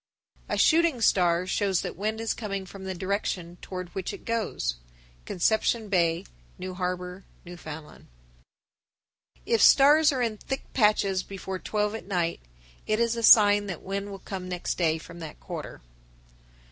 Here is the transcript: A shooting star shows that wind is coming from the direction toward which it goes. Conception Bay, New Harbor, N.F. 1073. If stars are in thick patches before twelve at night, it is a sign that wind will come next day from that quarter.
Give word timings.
A 0.49 0.57
shooting 0.57 0.99
star 0.99 1.45
shows 1.45 1.81
that 1.81 1.95
wind 1.95 2.19
is 2.19 2.33
coming 2.33 2.65
from 2.65 2.85
the 2.85 2.95
direction 2.95 3.57
toward 3.61 3.89
which 3.89 4.13
it 4.13 4.25
goes. 4.25 4.77
Conception 5.25 5.89
Bay, 5.89 6.25
New 6.57 6.73
Harbor, 6.73 7.23
N.F. 7.45 7.63
1073. 7.63 8.11
If 9.53 9.61
stars 9.61 10.11
are 10.11 10.23
in 10.23 10.37
thick 10.37 10.63
patches 10.73 11.21
before 11.21 11.59
twelve 11.59 11.93
at 11.93 12.07
night, 12.07 12.39
it 12.87 12.99
is 12.99 13.15
a 13.15 13.21
sign 13.21 13.67
that 13.67 13.83
wind 13.83 14.09
will 14.09 14.17
come 14.17 14.49
next 14.49 14.75
day 14.75 14.97
from 14.97 15.19
that 15.19 15.39
quarter. 15.39 15.81